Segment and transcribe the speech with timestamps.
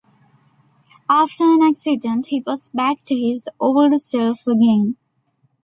[1.07, 4.97] After an accident, he was back to his old self again.